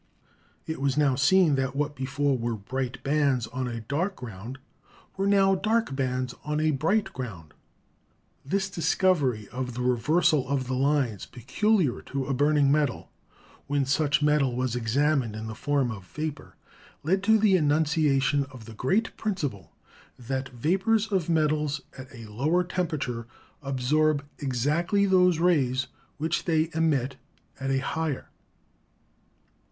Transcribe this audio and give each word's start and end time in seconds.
It 0.65 0.81
was 0.81 0.97
now 0.97 1.13
seen 1.13 1.53
that 1.57 1.75
what 1.75 1.95
before 1.95 2.35
were 2.35 2.55
bright 2.55 3.03
bands 3.03 3.45
on 3.45 3.67
a 3.67 3.81
dark 3.81 4.15
ground 4.15 4.57
were 5.15 5.27
now 5.27 5.53
dark 5.53 5.95
bands 5.95 6.33
on 6.43 6.59
a 6.59 6.71
bright 6.71 7.13
ground. 7.13 7.53
This 8.43 8.67
discovery 8.67 9.47
of 9.49 9.75
the 9.75 9.83
reversal 9.83 10.49
of 10.49 10.65
the 10.65 10.73
lines 10.73 11.27
peculiar 11.27 12.01
to 12.01 12.25
a 12.25 12.33
burning 12.33 12.71
metal, 12.71 13.11
when 13.67 13.85
such 13.85 14.23
metal 14.23 14.55
was 14.55 14.75
exam 14.75 15.21
ined 15.21 15.35
in 15.35 15.45
the 15.45 15.53
form 15.53 15.91
of 15.91 16.07
vapor, 16.07 16.55
led 17.03 17.21
to 17.25 17.37
the 17.37 17.55
enunciation 17.55 18.45
of 18.45 18.65
the 18.65 18.73
great 18.73 19.15
principle 19.17 19.71
that 20.17 20.49
"vapors 20.49 21.11
of 21.11 21.29
metals 21.29 21.79
at 21.95 22.07
a 22.11 22.25
lower 22.25 22.63
tempera 22.63 22.97
ture 22.97 23.27
absorb 23.61 24.25
exactly 24.39 25.05
those 25.05 25.37
rays 25.37 25.85
which 26.17 26.45
they 26.45 26.71
emit 26.73 27.17
at 27.59 27.69
a 27.69 27.77
higher." 27.77 28.29